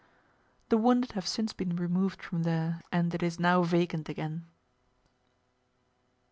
[0.69, 4.47] (The wounded have since been removed from there, and it is now vacant again.)